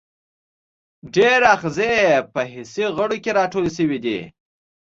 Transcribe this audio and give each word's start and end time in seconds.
ډیری 1.13 1.45
آخذې 1.53 1.93
په 2.33 2.41
حسي 2.53 2.85
غړو 2.95 3.17
کې 3.23 3.31
راټولې 3.39 3.71
شوي 3.77 3.99
دي. 4.05 4.19